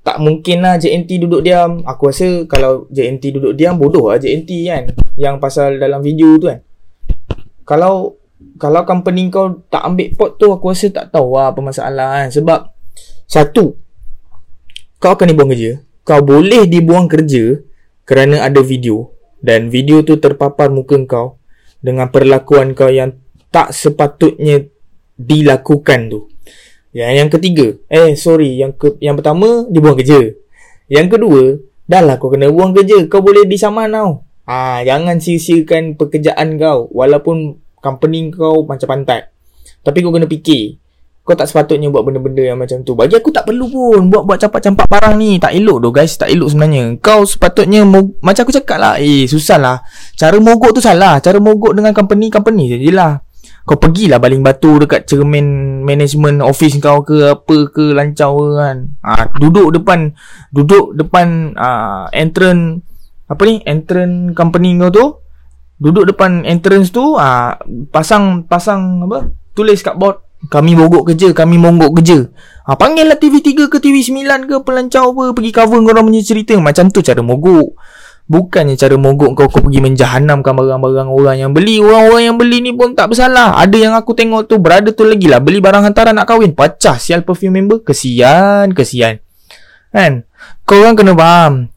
tak 0.04 0.20
mungkin 0.20 0.60
lah 0.60 0.76
JNT 0.76 1.16
duduk 1.16 1.40
diam. 1.40 1.80
Aku 1.80 2.12
rasa 2.12 2.44
kalau 2.44 2.84
JNT 2.92 3.40
duduk 3.40 3.56
diam 3.56 3.80
Bodoh 3.80 4.12
lah 4.12 4.20
JNT 4.20 4.68
kan 4.68 4.92
Yang 5.16 5.40
pasal 5.40 5.80
dalam 5.80 6.04
video 6.04 6.36
tu 6.36 6.52
kan. 6.52 6.60
Kalau 7.64 8.20
Kalau 8.60 8.84
company 8.84 9.32
kau 9.32 9.64
tak 9.72 9.80
ambil 9.80 10.12
pot 10.12 10.36
tu 10.36 10.52
Aku 10.52 10.68
rasa 10.68 10.92
tak 10.92 11.08
tahu 11.08 11.40
lah 11.40 11.56
apa 11.56 11.60
masalah 11.64 12.20
kan. 12.20 12.28
Sebab 12.28 12.68
Satu 13.24 13.80
Kau 15.00 15.16
akan 15.16 15.24
dibuang 15.24 15.48
kerja 15.48 15.80
Kau 16.04 16.20
boleh 16.20 16.68
dibuang 16.68 17.08
kerja 17.08 17.58
Kerana 18.04 18.44
ada 18.44 18.60
video 18.60 19.10
Dan 19.40 19.72
video 19.72 20.04
tu 20.04 20.20
terpapar 20.20 20.68
muka 20.68 21.00
kau 21.08 21.40
Dengan 21.80 22.12
perlakuan 22.12 22.76
kau 22.76 22.92
yang 22.92 23.16
Tak 23.48 23.72
sepatutnya 23.72 24.68
Dilakukan 25.16 26.00
tu 26.12 26.34
yang 26.94 27.26
yang 27.26 27.28
ketiga, 27.28 27.74
eh 27.90 28.14
sorry, 28.14 28.54
yang 28.54 28.70
ke, 28.70 28.94
yang 29.02 29.18
pertama 29.18 29.66
dibuang 29.66 29.98
kerja. 29.98 30.30
Yang 30.86 31.18
kedua, 31.18 31.42
dah 31.90 32.02
lah 32.06 32.22
kau 32.22 32.30
kena 32.30 32.54
buang 32.54 32.70
kerja, 32.70 33.10
kau 33.10 33.18
boleh 33.18 33.42
disaman 33.50 33.90
tau. 33.90 34.22
Ah, 34.46 34.78
jangan 34.86 35.18
sia-siakan 35.18 35.98
pekerjaan 35.98 36.54
kau 36.54 36.86
walaupun 36.94 37.58
company 37.82 38.30
kau 38.30 38.62
macam 38.62 38.86
pantat. 38.86 39.34
Tapi 39.82 40.06
kau 40.06 40.14
kena 40.14 40.30
fikir. 40.30 40.78
Kau 41.24 41.32
tak 41.32 41.48
sepatutnya 41.48 41.88
buat 41.88 42.04
benda-benda 42.04 42.44
yang 42.44 42.60
macam 42.60 42.84
tu. 42.84 42.92
Bagi 42.92 43.16
aku 43.16 43.32
tak 43.32 43.48
perlu 43.48 43.72
pun 43.72 44.12
buat 44.12 44.28
buat 44.28 44.36
campak-campak 44.36 44.84
barang 44.84 45.16
ni. 45.16 45.40
Tak 45.40 45.56
elok 45.56 45.78
doh 45.80 45.92
guys, 45.92 46.20
tak 46.20 46.28
elok 46.28 46.52
sebenarnya. 46.52 47.00
Kau 47.00 47.24
sepatutnya 47.24 47.80
mo- 47.88 48.20
macam 48.20 48.44
aku 48.44 48.52
cakap 48.52 48.76
lah, 48.76 48.94
eh 49.00 49.24
susah 49.24 49.56
lah. 49.56 49.80
Cara 50.20 50.36
mogok 50.36 50.76
tu 50.76 50.84
salah. 50.84 51.16
Cara 51.24 51.40
mogok 51.40 51.72
dengan 51.72 51.96
company-company 51.96 52.76
je 52.76 52.92
lah 52.92 53.24
kau 53.64 53.80
pergilah 53.80 54.20
baling 54.20 54.44
batu 54.44 54.76
dekat 54.76 55.08
cermin 55.08 55.80
management 55.80 56.44
office 56.44 56.76
kau 56.84 57.00
ke 57.00 57.32
apa 57.32 57.56
ke 57.72 57.96
lancau 57.96 58.36
ke 58.36 58.48
kan. 58.60 58.78
Ha, 59.00 59.32
duduk 59.40 59.72
depan 59.72 60.12
duduk 60.52 60.92
depan 60.92 61.56
uh, 61.56 62.04
entrance 62.12 62.84
apa 63.24 63.42
ni? 63.48 63.64
Entrance 63.64 64.36
company 64.36 64.76
kau 64.76 64.92
tu. 64.92 65.06
Duduk 65.80 66.04
depan 66.12 66.44
entrance 66.44 66.92
tu 66.92 67.16
uh, 67.16 67.56
pasang 67.88 68.44
pasang 68.44 69.08
apa? 69.08 69.32
Tulis 69.56 69.80
kat 69.80 69.96
board 69.96 70.23
kami 70.48 70.76
mogok 70.76 71.12
kerja, 71.12 71.32
kami 71.32 71.56
monggok 71.56 72.00
kerja. 72.00 72.28
Ha, 72.64 72.76
panggil 72.80 73.08
lah 73.08 73.20
TV3 73.20 73.68
ke 73.68 73.76
TV9 73.76 74.48
ke 74.48 74.56
pelancau 74.64 75.12
apa 75.12 75.36
pergi 75.36 75.52
cover 75.52 75.84
kau 75.84 75.92
orang 75.92 76.08
punya 76.08 76.22
cerita 76.24 76.56
macam 76.56 76.88
tu 76.88 77.04
cara 77.04 77.20
mogok. 77.20 77.76
Bukannya 78.24 78.72
cara 78.80 78.96
mogok 78.96 79.36
kau 79.36 79.52
kau 79.52 79.60
pergi 79.68 79.84
menjahanamkan 79.84 80.56
barang-barang 80.56 81.12
orang 81.12 81.36
yang 81.44 81.52
beli. 81.52 81.76
Orang-orang 81.76 82.32
yang 82.32 82.36
beli 82.40 82.64
ni 82.64 82.72
pun 82.72 82.96
tak 82.96 83.12
bersalah. 83.12 83.60
Ada 83.60 83.76
yang 83.76 83.92
aku 83.92 84.16
tengok 84.16 84.48
tu 84.48 84.56
berada 84.56 84.88
tu 84.96 85.04
lagi 85.04 85.28
lah. 85.28 85.44
Beli 85.44 85.60
barang 85.60 85.84
hantaran 85.84 86.16
nak 86.16 86.24
kahwin. 86.24 86.56
Pacah 86.56 86.96
sial 86.96 87.20
perfume 87.20 87.60
member. 87.60 87.84
Kesian, 87.84 88.72
kesian. 88.72 89.20
Kan? 89.92 90.24
Kau 90.64 90.80
orang 90.80 90.96
kena 90.96 91.12
faham. 91.12 91.73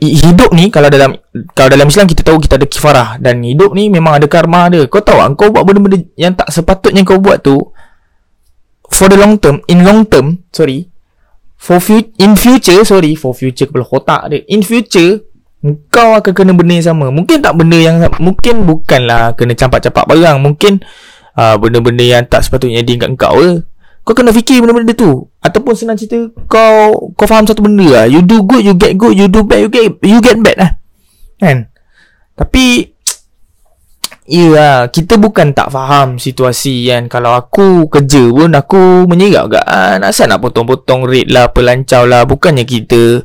Hidup 0.00 0.56
ni 0.56 0.72
kalau 0.72 0.88
dalam 0.88 1.12
kalau 1.52 1.68
dalam 1.68 1.84
Islam 1.84 2.08
kita 2.08 2.24
tahu 2.24 2.40
kita 2.40 2.56
ada 2.56 2.64
kifarah. 2.64 3.08
Dan 3.20 3.44
hidup 3.44 3.76
ni 3.76 3.92
memang 3.92 4.16
ada 4.16 4.24
karma 4.24 4.72
ada. 4.72 4.84
Kau 4.88 5.04
tahu 5.04 5.20
kau 5.36 5.52
buat 5.52 5.68
benda-benda 5.68 6.00
yang 6.16 6.32
tak 6.32 6.48
sepatutnya 6.48 7.04
kau 7.04 7.20
buat 7.20 7.44
tu 7.44 7.60
for 8.86 9.10
the 9.10 9.18
long 9.18 9.36
term, 9.36 9.60
in 9.66 9.82
long 9.82 10.06
term, 10.06 10.46
sorry, 10.54 10.88
For 11.56 11.80
fu- 11.80 12.12
in 12.20 12.36
future 12.36 12.84
Sorry 12.84 13.16
For 13.16 13.32
future 13.32 13.66
kepala 13.66 13.88
otak 13.88 14.28
dia 14.28 14.44
In 14.46 14.60
future 14.60 15.24
Kau 15.90 16.14
akan 16.14 16.32
kena 16.36 16.52
benda 16.52 16.78
yang 16.78 16.86
sama. 16.94 17.08
Mungkin 17.08 17.40
tak 17.40 17.56
benda 17.56 17.80
yang 17.80 17.98
Mungkin 18.20 18.68
bukanlah 18.68 19.34
Kena 19.34 19.56
campak-campak 19.56 20.04
barang. 20.04 20.36
Mungkin 20.38 20.84
uh, 21.34 21.56
Benda-benda 21.56 22.04
yang 22.04 22.22
tak 22.28 22.44
sepatutnya 22.44 22.84
Dia 22.84 23.00
kat 23.00 23.10
kau 23.16 23.40
ke 23.40 23.64
Kau 24.06 24.14
kena 24.14 24.30
fikir 24.30 24.62
benda-benda 24.62 24.94
tu. 24.94 25.26
Ataupun 25.42 25.74
senang 25.74 25.98
cerita 25.98 26.30
Kau 26.46 27.10
Kau 27.18 27.26
faham 27.26 27.42
satu 27.42 27.66
benda 27.66 27.82
lah. 27.90 28.04
You 28.06 28.22
do 28.22 28.46
good 28.46 28.62
You 28.62 28.78
get 28.78 28.94
good. 28.94 29.18
You 29.18 29.26
do 29.26 29.42
bad 29.42 29.66
You 29.66 29.70
get 29.70 29.98
You 29.98 30.22
get 30.22 30.38
bad 30.38 30.56
lah. 30.62 30.70
Kan? 31.42 31.74
Tapi 32.38 32.94
Ya 34.26 34.90
kita 34.90 35.22
bukan 35.22 35.54
tak 35.54 35.70
faham 35.70 36.18
situasi 36.18 36.90
kan? 36.90 37.06
Kalau 37.06 37.34
aku 37.34 37.86
kerja 37.86 38.26
pun 38.30 38.50
aku 38.54 39.06
menyerap 39.06 39.54
kan 39.54 40.02
ah, 40.02 40.10
Asal 40.10 40.26
nak 40.26 40.42
potong-potong 40.42 41.06
rate 41.06 41.30
lah, 41.30 41.54
pelancau 41.54 42.10
lah. 42.10 42.26
Bukannya 42.26 42.66
kita 42.66 43.22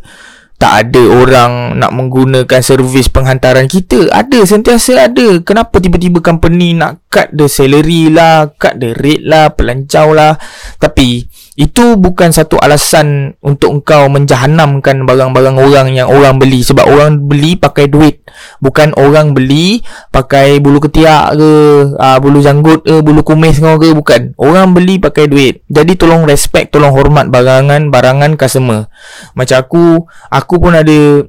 tak 0.62 0.94
ada 0.94 1.01
orang 1.10 1.82
nak 1.82 1.89
menggunakan 1.89 2.62
servis 2.62 3.10
penghantaran 3.10 3.65
kita. 3.65 4.13
Ada, 4.13 4.46
sentiasa 4.46 5.10
ada. 5.10 5.41
Kenapa 5.41 5.82
tiba-tiba 5.82 6.22
company 6.22 6.77
nak 6.77 7.01
cut 7.10 7.34
the 7.34 7.50
salary 7.50 8.13
lah 8.13 8.53
Cut 8.62 8.77
the 8.77 8.94
rate 9.01 9.25
lah, 9.25 9.58
pelancau 9.58 10.13
lah? 10.13 10.38
Tapi 10.77 11.25
itu 11.60 12.00
bukan 12.00 12.31
satu 12.31 12.55
alasan 12.63 13.36
untuk 13.43 13.75
engkau 13.75 14.08
menjahanamkan 14.08 15.03
barang-barang 15.03 15.60
orang 15.60 15.91
yang 15.91 16.08
orang 16.08 16.39
beli. 16.39 16.63
Sebab 16.63 16.88
orang 16.88 17.27
beli 17.27 17.60
pakai 17.60 17.91
duit. 17.91 18.24
Bukan 18.63 18.96
orang 18.96 19.36
beli 19.36 19.84
pakai 20.15 20.63
bulu 20.63 20.79
ketiak 20.79 21.36
ke 21.36 21.51
uh, 22.00 22.17
bulu 22.24 22.39
janggut 22.39 22.88
ke 22.88 23.03
bulu 23.03 23.20
kumis 23.27 23.60
kau 23.60 23.75
ke 23.75 23.91
bukan. 23.91 24.31
Orang 24.39 24.72
beli 24.72 24.96
pakai 24.96 25.27
duit. 25.27 25.60
Jadi 25.67 26.00
tolong 26.00 26.24
respect 26.24 26.72
tolong 26.72 26.96
hormat 26.96 27.27
barangan 27.27 27.91
barangan 27.91 28.39
customer. 28.39 28.88
Macam 29.36 29.58
aku 29.60 30.08
aku 30.31 30.55
pun 30.55 30.72
ada 30.72 31.27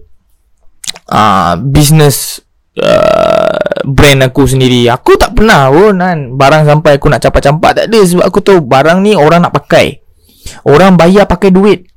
uh, 1.11 1.55
business 1.59 2.39
uh, 2.79 3.83
brand 3.83 4.23
aku 4.23 4.47
sendiri. 4.47 4.87
Aku 4.87 5.19
tak 5.19 5.35
pernah 5.35 5.67
pun 5.67 5.99
kan 5.99 6.31
barang 6.39 6.63
sampai 6.63 6.95
aku 6.95 7.11
nak 7.11 7.27
campak-campak 7.27 7.71
tak 7.75 7.85
ada. 7.91 8.01
Sebab 8.07 8.23
aku 8.23 8.39
tahu 8.39 8.63
barang 8.63 9.03
ni 9.03 9.19
orang 9.19 9.43
nak 9.43 9.51
pakai 9.59 10.02
Orang 10.65 11.01
bayar 11.01 11.25
pakai 11.25 11.51
duit. 11.53 11.89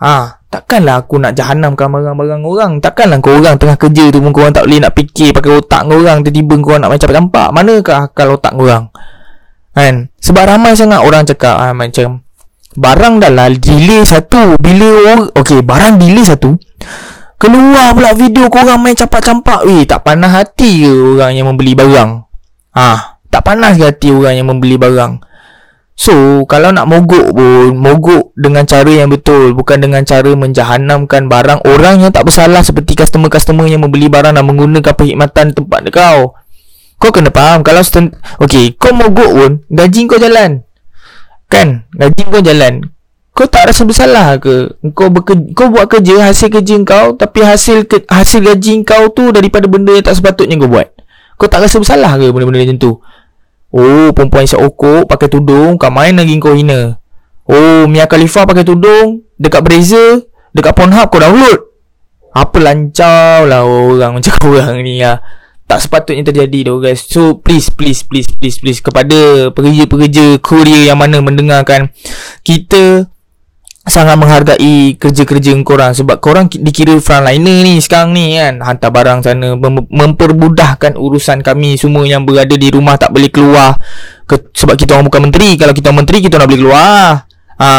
Ha, 0.00 0.40
takkanlah 0.48 1.04
aku 1.04 1.20
nak 1.20 1.36
jahanamkan 1.36 1.92
barang-barang 1.92 2.42
orang. 2.48 2.72
Takkanlah 2.80 3.20
kau 3.20 3.36
orang 3.36 3.60
tengah 3.60 3.76
kerja 3.76 4.08
tu 4.08 4.24
pun 4.24 4.32
kau 4.32 4.40
orang 4.42 4.56
tak 4.56 4.64
boleh 4.64 4.80
nak 4.80 4.96
fikir 4.96 5.36
pakai 5.36 5.52
otak 5.60 5.84
kau 5.84 6.00
orang 6.00 6.24
tiba-tiba 6.24 6.54
kau 6.64 6.76
nak 6.80 6.88
macam 6.88 7.08
campak. 7.12 7.48
Manakah 7.52 8.02
kalau 8.16 8.40
otak 8.40 8.56
kau 8.56 8.64
orang? 8.64 8.88
Kan? 9.76 10.08
Sebab 10.24 10.44
ramai 10.48 10.72
sangat 10.72 11.04
orang 11.04 11.28
cakap 11.28 11.56
ha, 11.60 11.76
macam 11.76 12.24
barang 12.80 13.14
dah 13.20 13.30
lah 13.30 13.52
delay 13.52 14.00
satu. 14.02 14.56
Bila 14.56 14.88
orang 15.04 15.20
okey, 15.36 15.60
barang 15.60 16.00
delay 16.00 16.24
satu. 16.24 16.56
Keluar 17.40 17.96
pula 17.96 18.12
video 18.12 18.48
kau 18.52 18.64
orang 18.64 18.80
main 18.80 18.96
campak-campak. 18.96 19.64
Weh, 19.64 19.84
tak 19.88 20.04
panas 20.04 20.32
hati 20.32 20.84
ke 20.84 20.92
orang 21.16 21.32
yang 21.36 21.48
membeli 21.48 21.72
barang? 21.72 22.10
Ah, 22.72 22.80
ha, 22.80 22.96
tak 23.32 23.44
panas 23.48 23.76
ke 23.76 23.84
hati 23.84 24.12
orang 24.12 24.36
yang 24.36 24.48
membeli 24.48 24.76
barang? 24.76 25.24
So, 26.00 26.48
kalau 26.48 26.72
nak 26.72 26.88
mogok 26.88 27.36
pun, 27.36 27.76
mogok 27.76 28.32
dengan 28.32 28.64
cara 28.64 28.88
yang 28.88 29.12
betul. 29.12 29.52
Bukan 29.52 29.84
dengan 29.84 30.00
cara 30.00 30.32
menjahanamkan 30.32 31.28
barang 31.28 31.60
orang 31.68 32.00
yang 32.00 32.08
tak 32.08 32.24
bersalah 32.24 32.64
seperti 32.64 32.96
customer-customer 32.96 33.68
yang 33.68 33.84
membeli 33.84 34.08
barang 34.08 34.32
dan 34.32 34.40
menggunakan 34.48 34.96
perkhidmatan 34.96 35.52
tempat 35.52 35.92
kau. 35.92 36.32
Kau 36.96 37.12
kena 37.12 37.28
faham. 37.28 37.60
Kalau, 37.60 37.84
sten- 37.84 38.16
okay, 38.40 38.72
kau 38.80 38.96
mogok 38.96 39.28
pun, 39.28 39.52
gaji 39.68 40.08
kau 40.08 40.16
jalan. 40.16 40.64
Kan? 41.52 41.84
Gaji 41.92 42.22
kau 42.32 42.40
jalan. 42.40 42.80
Kau 43.36 43.44
tak 43.44 43.68
rasa 43.68 43.84
bersalah 43.84 44.40
ke? 44.40 44.72
Kau, 44.96 45.12
bekerja, 45.12 45.52
kau 45.52 45.68
buat 45.68 45.84
kerja, 45.84 46.32
hasil 46.32 46.48
kerja 46.48 46.80
kau, 46.80 47.12
tapi 47.12 47.44
hasil 47.44 47.84
ke- 47.84 48.08
hasil 48.08 48.40
gaji 48.40 48.88
kau 48.88 49.12
tu 49.12 49.36
daripada 49.36 49.68
benda 49.68 49.92
yang 49.92 50.08
tak 50.08 50.16
sepatutnya 50.16 50.56
kau 50.56 50.64
buat. 50.64 50.96
Kau 51.36 51.44
tak 51.44 51.60
rasa 51.60 51.76
bersalah 51.76 52.16
ke 52.16 52.32
benda-benda 52.32 52.64
macam 52.64 52.80
tu? 52.80 52.92
Oh, 53.70 54.10
perempuan 54.10 54.42
isyak 54.42 54.58
okok 54.58 55.06
pakai 55.06 55.30
tudung, 55.30 55.78
kau 55.78 55.94
main 55.94 56.10
lagi 56.14 56.34
kau 56.42 56.58
hina. 56.58 56.98
Oh, 57.46 57.86
Mia 57.86 58.10
Khalifa 58.10 58.42
pakai 58.42 58.66
tudung, 58.66 59.22
dekat 59.38 59.62
Brazzer, 59.62 60.26
dekat 60.50 60.74
Pornhub 60.74 61.06
kau 61.06 61.22
download. 61.22 61.70
Apa 62.30 62.62
lancau 62.62 63.46
lah 63.46 63.62
orang 63.66 64.18
macam 64.18 64.32
kau 64.38 64.54
orang 64.58 64.82
ni 64.82 65.02
lah. 65.02 65.22
Tak 65.70 65.86
sepatutnya 65.86 66.26
terjadi 66.26 66.66
tu 66.66 66.82
guys. 66.82 67.06
So, 67.06 67.38
please, 67.38 67.70
please, 67.70 68.02
please, 68.02 68.26
please, 68.26 68.58
please. 68.58 68.82
Kepada 68.82 69.54
pekerja-pekerja 69.54 70.42
Korea 70.42 70.90
yang 70.90 70.98
mana 70.98 71.22
mendengarkan. 71.22 71.94
Kita 72.42 73.06
sangat 73.90 74.14
menghargai 74.14 74.94
kerja-kerja 74.94 75.52
korang 75.66 75.90
sebab 75.90 76.22
korang 76.22 76.46
ki- 76.46 76.62
dikira 76.62 76.94
frontliner 77.02 77.66
ni 77.66 77.82
sekarang 77.82 78.14
ni 78.14 78.38
kan. 78.38 78.62
Hantar 78.62 78.94
barang 78.94 79.18
sana 79.26 79.58
mem- 79.58 79.90
mempermudahkan 79.90 80.94
urusan 80.94 81.42
kami 81.42 81.74
semua 81.74 82.06
yang 82.06 82.22
berada 82.22 82.54
di 82.54 82.70
rumah 82.70 82.94
tak 82.94 83.10
boleh 83.10 83.28
keluar. 83.28 83.74
Ke- 84.24 84.54
sebab 84.54 84.78
kita 84.78 84.94
orang 84.94 85.10
bukan 85.10 85.28
menteri. 85.28 85.58
Kalau 85.58 85.74
kita 85.74 85.90
orang 85.90 86.06
menteri 86.06 86.18
kita 86.22 86.38
nak 86.38 86.46
boleh 86.46 86.60
keluar. 86.62 87.26
Ha 87.60 87.72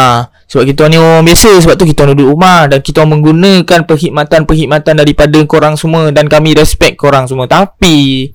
sebab 0.52 0.68
kita 0.68 0.78
orang 0.84 0.92
ni 0.92 0.98
orang 1.00 1.24
biasa. 1.24 1.50
Sebab 1.64 1.74
tu 1.80 1.84
kita 1.88 2.04
orang 2.04 2.14
duduk 2.14 2.30
rumah 2.36 2.60
dan 2.68 2.78
kita 2.84 3.00
orang 3.00 3.12
menggunakan 3.16 3.80
perkhidmatan-perkhidmatan 3.88 4.94
daripada 5.00 5.38
korang 5.48 5.74
semua 5.80 6.12
dan 6.12 6.28
kami 6.28 6.52
respect 6.52 7.00
korang 7.00 7.24
semua. 7.24 7.48
Tapi 7.48 8.28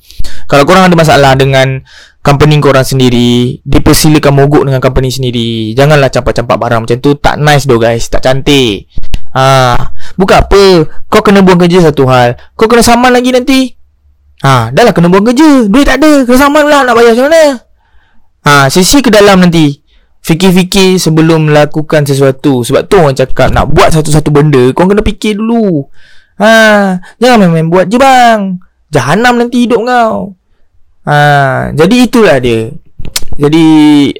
kalau 0.49 0.65
korang 0.65 0.89
ada 0.89 0.97
masalah 0.97 1.37
dengan 1.37 1.85
company 2.27 2.59
korang 2.59 2.83
sendiri 2.83 3.63
dipersilakan 3.63 4.35
mogok 4.35 4.67
dengan 4.67 4.83
company 4.83 5.07
sendiri. 5.07 5.71
Janganlah 5.71 6.11
campak-campak 6.11 6.59
barang 6.59 6.83
macam 6.83 6.97
tu. 6.99 7.15
Tak 7.15 7.39
nice 7.39 7.63
doh 7.63 7.79
guys. 7.79 8.11
Tak 8.11 8.27
cantik. 8.27 8.91
Ha. 9.31 9.79
Bukan 10.19 10.35
apa. 10.35 10.63
Kau 11.07 11.23
kena 11.23 11.39
buang 11.39 11.55
kerja 11.55 11.87
satu 11.87 12.03
hal. 12.11 12.35
Kau 12.59 12.67
kena 12.67 12.83
saman 12.83 13.15
lagi 13.15 13.31
nanti. 13.31 13.71
Ha. 14.43 14.75
Dah 14.75 14.83
lah 14.83 14.91
kena 14.91 15.07
buang 15.07 15.23
kerja. 15.23 15.71
Duit 15.71 15.87
tak 15.87 16.03
ada. 16.03 16.27
Kena 16.27 16.35
saman 16.35 16.67
pula. 16.67 16.83
Nak 16.83 16.95
bayar 16.99 17.15
macam 17.15 17.31
mana? 17.31 17.43
Ha. 18.43 18.67
Sisi 18.67 18.99
ke 18.99 19.07
dalam 19.07 19.39
nanti. 19.39 19.79
Fikir-fikir 20.19 20.99
sebelum 20.99 21.47
melakukan 21.47 22.03
sesuatu. 22.03 22.59
Sebab 22.67 22.91
tu 22.91 22.99
orang 22.99 23.15
cakap 23.15 23.47
Nak 23.55 23.71
buat 23.71 23.95
satu-satu 23.95 24.27
benda 24.27 24.59
Kau 24.75 24.83
kena 24.83 24.99
fikir 24.99 25.39
dulu. 25.39 25.87
Ha, 26.43 26.99
Jangan 27.23 27.47
main-main 27.47 27.71
buat 27.71 27.87
je 27.87 27.95
bang. 27.95 28.59
Jahanam 28.91 29.39
nanti 29.39 29.63
hidup 29.63 29.87
kau 29.87 30.37
ha, 31.07 31.71
Jadi 31.71 31.95
itulah 32.03 32.37
dia. 32.43 32.75
Jadi 33.37 33.65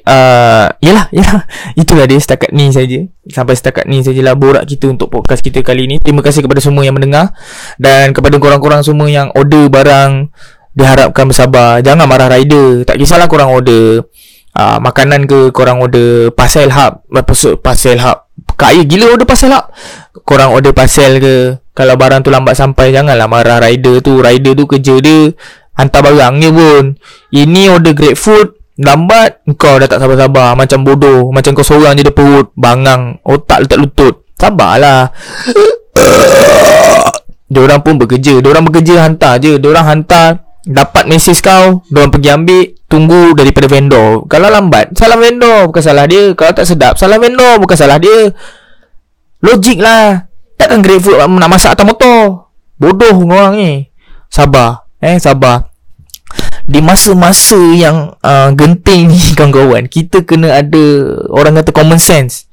uh, 0.06 0.66
Yelah, 0.78 1.10
yelah 1.10 1.42
Itulah 1.80 2.08
dia 2.08 2.16
setakat 2.16 2.54
ni 2.56 2.72
saja. 2.72 3.04
Sampai 3.28 3.54
setakat 3.58 3.84
ni 3.84 4.00
sajalah 4.00 4.32
Borak 4.38 4.64
kita 4.64 4.88
untuk 4.88 5.12
podcast 5.12 5.44
kita 5.44 5.60
kali 5.60 5.84
ni. 5.84 5.96
Terima 6.00 6.24
kasih 6.24 6.40
kepada 6.40 6.64
semua 6.64 6.88
yang 6.88 6.96
mendengar. 6.96 7.36
Dan 7.76 8.16
kepada 8.16 8.40
korang-korang 8.40 8.80
semua 8.80 9.10
yang 9.12 9.28
order 9.36 9.68
barang 9.68 10.32
Diharapkan 10.78 11.26
bersabar. 11.26 11.82
Jangan 11.82 12.06
marah 12.06 12.30
rider. 12.30 12.86
Tak 12.86 13.02
kisahlah 13.02 13.26
korang 13.26 13.50
order 13.50 14.06
uh, 14.54 14.78
makanan 14.78 15.26
ke 15.26 15.50
korang 15.50 15.82
order 15.82 16.30
parcel 16.30 16.70
hub. 16.70 17.02
Maksud 17.10 17.58
parcel 17.58 17.98
hub. 17.98 18.30
Kaya 18.54 18.86
gila 18.86 19.10
order 19.10 19.26
parcel 19.26 19.50
hub. 19.50 19.74
Korang 20.22 20.54
order 20.54 20.70
parcel 20.70 21.18
ke. 21.18 21.58
Kalau 21.74 21.98
barang 21.98 22.22
tu 22.22 22.30
lambat 22.30 22.54
sampai 22.54 22.94
janganlah 22.94 23.26
marah 23.26 23.58
rider 23.58 23.98
tu. 23.98 24.22
Rider 24.22 24.54
tu 24.54 24.70
kerja 24.70 24.94
dia 25.02 25.34
hantar 25.78 26.00
barang 26.02 26.34
je 26.42 26.50
pun. 26.50 26.84
Ini 27.30 27.62
order 27.70 27.94
grab 27.94 28.18
food 28.18 28.58
lambat. 28.82 29.46
Kau 29.54 29.78
dah 29.78 29.86
tak 29.86 30.02
sabar-sabar. 30.02 30.58
Macam 30.58 30.82
bodoh. 30.82 31.30
Macam 31.30 31.54
kau 31.54 31.62
seorang 31.62 31.94
je 31.94 32.02
ada 32.02 32.14
perut 32.14 32.50
bangang 32.58 33.22
otak 33.22 33.64
letak 33.64 33.78
lutut. 33.78 34.14
Sabarlah. 34.34 35.14
Diorang 37.54 37.80
pun 37.80 37.96
bekerja. 37.96 38.42
Diorang 38.42 38.66
bekerja 38.66 39.06
hantar 39.06 39.38
je. 39.38 39.62
Diorang 39.62 39.86
hantar 39.86 40.42
Dapat 40.66 41.06
mesej 41.06 41.38
kau. 41.38 41.86
Diorang 41.88 42.10
pergi 42.10 42.28
ambil 42.34 42.62
Tunggu 42.88 43.36
daripada 43.38 43.68
vendor. 43.68 44.24
Kalau 44.32 44.48
lambat 44.48 44.96
Salah 44.96 45.20
vendor 45.20 45.68
Bukan 45.70 45.82
salah 45.84 46.08
dia. 46.08 46.32
Kalau 46.32 46.56
tak 46.56 46.64
sedap 46.64 46.96
Salah 46.96 47.20
vendor 47.20 47.60
Bukan 47.62 47.76
salah 47.76 48.00
dia. 48.00 48.32
Logik 49.38 49.78
lah. 49.78 50.26
Takkan 50.58 50.82
GrabFood 50.82 51.22
nak 51.22 51.46
masak 51.46 51.78
atas 51.78 51.86
motor? 51.86 52.50
Bodoh 52.74 53.14
orang 53.30 53.54
ni. 53.54 53.70
Sabar. 54.26 54.90
Eh 54.98 55.22
sabar 55.22 55.67
Di 56.68 56.84
masa-masa 56.84 57.56
yang 57.72 58.12
uh, 58.20 58.52
Genting 58.52 59.08
ni 59.08 59.18
kawan-kawan 59.38 59.88
Kita 59.88 60.20
kena 60.22 60.60
ada 60.60 60.84
Orang 61.32 61.56
kata 61.56 61.72
common 61.72 61.96
sense 61.96 62.44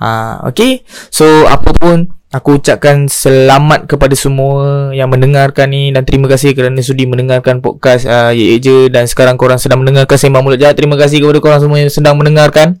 Ha, 0.00 0.42
okay 0.48 0.82
So 1.14 1.46
apa 1.46 1.70
pun 1.76 2.20
Aku 2.30 2.62
ucapkan 2.62 3.10
selamat 3.10 3.90
kepada 3.90 4.14
semua 4.14 4.94
yang 4.94 5.10
mendengarkan 5.10 5.66
ni 5.66 5.90
dan 5.90 6.06
terima 6.06 6.30
kasih 6.30 6.54
kerana 6.54 6.78
sudi 6.78 7.02
mendengarkan 7.02 7.58
podcast 7.58 8.06
uh, 8.06 8.30
Ye 8.30 8.62
Je 8.62 8.86
dan 8.86 9.10
sekarang 9.10 9.34
korang 9.34 9.58
sedang 9.58 9.82
mendengarkan 9.82 10.14
Sembang 10.14 10.46
Mulut 10.46 10.62
Jahat. 10.62 10.78
Terima 10.78 10.94
kasih 10.94 11.18
kepada 11.18 11.42
korang 11.42 11.58
semua 11.58 11.82
yang 11.82 11.90
sedang 11.90 12.14
mendengarkan. 12.14 12.78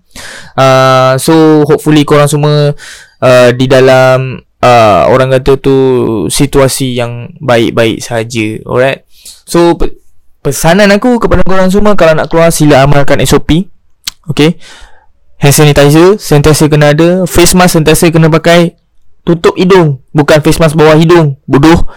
Uh, 0.54 1.18
so 1.18 1.66
hopefully 1.66 2.06
korang 2.06 2.30
semua 2.30 2.78
uh, 3.18 3.50
di 3.50 3.66
dalam 3.66 4.38
uh, 4.62 5.10
orang 5.10 5.34
kata 5.34 5.58
tu 5.58 5.76
situasi 6.30 6.94
yang 6.94 7.34
baik-baik 7.42 7.98
saja. 8.06 8.54
Alright. 8.62 9.02
So 9.50 9.74
pesanan 10.40 10.88
aku 10.92 11.20
kepada 11.20 11.44
korang 11.44 11.68
semua 11.68 11.96
kalau 11.96 12.16
nak 12.16 12.28
keluar 12.32 12.48
sila 12.52 12.84
amalkan 12.84 13.20
SOP. 13.24 13.68
Okay. 14.28 14.60
Hand 15.40 15.56
sanitizer 15.56 16.20
sentiasa 16.20 16.68
kena 16.68 16.92
ada, 16.92 17.24
face 17.24 17.56
mask 17.56 17.80
sentiasa 17.80 18.12
kena 18.12 18.28
pakai, 18.28 18.76
tutup 19.24 19.56
hidung 19.56 20.04
bukan 20.12 20.44
face 20.44 20.60
mask 20.60 20.76
bawah 20.76 20.96
hidung. 20.96 21.40
Bodoh. 21.48 21.88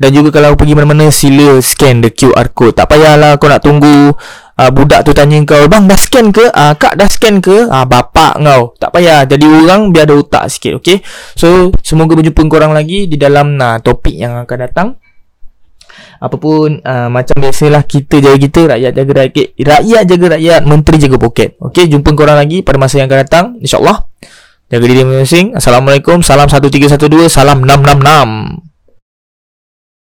Dan 0.00 0.16
juga 0.16 0.40
kalau 0.40 0.56
pergi 0.56 0.72
mana-mana 0.72 1.12
sila 1.12 1.60
scan 1.60 2.00
the 2.00 2.08
QR 2.08 2.48
code. 2.56 2.72
Tak 2.72 2.88
payahlah 2.88 3.36
kau 3.36 3.52
nak 3.52 3.60
tunggu 3.60 4.16
uh, 4.56 4.70
budak 4.72 5.04
tu 5.04 5.12
tanya 5.12 5.36
kau 5.44 5.68
bang 5.68 5.84
dah 5.84 6.00
scan 6.00 6.32
ke? 6.32 6.48
Uh, 6.48 6.72
kak 6.72 6.96
dah 6.96 7.04
scan 7.04 7.44
ke? 7.44 7.68
Uh, 7.68 7.84
bapak 7.84 8.40
kau 8.40 8.72
tak 8.80 8.96
payah. 8.96 9.28
Jadi 9.28 9.44
orang 9.44 9.92
biar 9.92 10.08
ada 10.08 10.16
otak 10.16 10.48
sikit 10.48 10.80
okay 10.80 11.04
so 11.36 11.68
semoga 11.84 12.16
berjumpa 12.16 12.40
korang 12.48 12.72
lagi 12.72 13.12
di 13.12 13.20
dalam 13.20 13.60
uh, 13.60 13.76
topik 13.84 14.16
yang 14.16 14.40
akan 14.40 14.58
datang 14.60 14.88
Apapun 16.20 16.84
uh, 16.84 17.08
Macam 17.08 17.36
biasalah 17.40 17.84
Kita 17.84 18.20
jaga 18.20 18.36
kita 18.36 18.60
Rakyat 18.76 18.92
jaga 18.92 19.12
rakyat 19.26 19.48
Rakyat 19.56 20.02
jaga 20.06 20.26
rakyat 20.38 20.60
Menteri 20.68 20.96
jaga 21.00 21.16
poket. 21.16 21.56
Okay 21.58 21.88
Jumpa 21.88 22.12
korang 22.14 22.38
lagi 22.38 22.60
Pada 22.62 22.76
masa 22.78 23.00
yang 23.00 23.08
akan 23.08 23.18
datang 23.24 23.46
InsyaAllah. 23.58 24.06
Jaga 24.70 24.86
diri 24.86 25.02
masing-masing. 25.02 25.58
Assalamualaikum. 25.58 26.22
Salam 26.22 26.46
1312 26.46 27.26
Salam 27.26 27.66
666 27.66 28.69